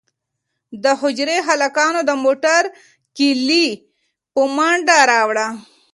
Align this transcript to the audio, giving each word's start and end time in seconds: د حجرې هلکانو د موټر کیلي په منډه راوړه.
د 0.83 0.85
حجرې 1.01 1.37
هلکانو 1.47 1.99
د 2.09 2.11
موټر 2.23 2.63
کیلي 3.17 3.67
په 4.33 4.41
منډه 4.55 4.97
راوړه. 5.11 5.47